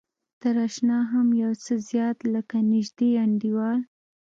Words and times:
تر 0.41 0.55
اشنا 0.67 0.99
هم 1.13 1.27
يو 1.43 1.51
څه 1.63 1.73
زيات 1.89 2.17
لکه 2.33 2.57
نژدې 2.71 3.09
انډيوال. 3.23 3.79